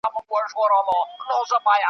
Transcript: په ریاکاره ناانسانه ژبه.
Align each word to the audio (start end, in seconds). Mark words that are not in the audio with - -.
په 0.03 0.09
ریاکاره 0.09 0.79
ناانسانه 0.87 1.37
ژبه. 1.49 1.73